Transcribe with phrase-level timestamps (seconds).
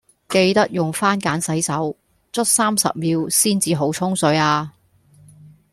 [0.29, 1.95] 記得用番梘洗手，
[2.33, 4.71] 捽三十秒先至好沖水呀